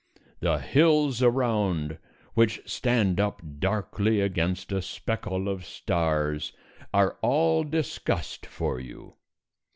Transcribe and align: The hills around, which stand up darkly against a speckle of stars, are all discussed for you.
The 0.39 0.57
hills 0.57 1.21
around, 1.21 1.99
which 2.33 2.59
stand 2.65 3.19
up 3.19 3.39
darkly 3.59 4.19
against 4.19 4.71
a 4.71 4.81
speckle 4.81 5.47
of 5.47 5.63
stars, 5.63 6.51
are 6.91 7.19
all 7.21 7.63
discussed 7.63 8.47
for 8.47 8.79
you. 8.79 9.13